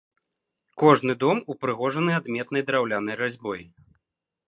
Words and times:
Кожны 0.83 1.13
дом 1.25 1.43
упрыгожаны 1.55 2.11
адметнай 2.23 2.67
драўлянай 2.71 3.15
разьбой. 3.25 3.61